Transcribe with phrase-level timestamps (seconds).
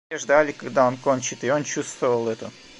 [0.09, 2.49] Все ждали, когда он кончит, и он чувствовал это.